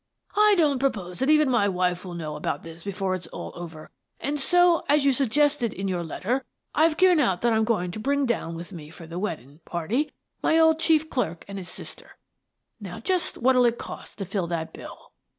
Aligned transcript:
I 0.35 0.55
don't 0.57 0.79
propose 0.79 1.19
that 1.19 1.29
even 1.29 1.47
my 1.47 1.67
wife 1.69 2.03
will 2.03 2.15
know 2.15 2.35
about 2.35 2.63
this 2.63 2.81
before 2.83 3.13
it's 3.13 3.27
all 3.27 3.51
over, 3.53 3.91
and 4.19 4.39
so, 4.39 4.83
as 4.89 5.05
you 5.05 5.11
suggested 5.11 5.73
in 5.75 5.87
your 5.87 6.03
letter, 6.03 6.43
I've 6.73 6.97
given 6.97 7.19
out 7.19 7.41
that 7.43 7.53
I'm 7.53 7.63
going 7.65 7.91
to 7.91 7.99
bring 7.99 8.25
down 8.25 8.55
with 8.55 8.73
me 8.73 8.89
for 8.89 9.05
the 9.05 9.19
weddin' 9.19 9.59
party 9.63 10.11
my 10.41 10.57
old 10.57 10.79
chief 10.79 11.07
clerk 11.11 11.45
an' 11.47 11.57
his 11.57 11.69
sister. 11.69 12.17
Now, 12.79 12.99
just 12.99 13.35
what'll 13.37 13.65
it 13.65 13.77
cost 13.77 14.17
to 14.17 14.25
fill 14.25 14.47
that 14.47 14.73
bill?" 14.73 15.11